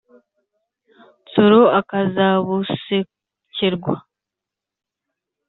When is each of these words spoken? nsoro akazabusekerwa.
nsoro 1.23 1.61
akazabusekerwa. 1.79 3.95